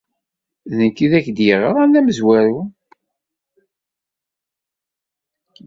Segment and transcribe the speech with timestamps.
[0.69, 2.59] D nekk ay ak-d-yeɣran d amezwaru.